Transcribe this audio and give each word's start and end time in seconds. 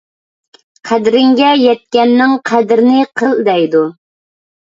قەدرىڭگە 0.91 1.51
يەتكەننىڭ 1.63 2.33
قەدرىنى 2.51 3.05
قىل 3.23 3.37
دەيدۇ. 3.51 3.83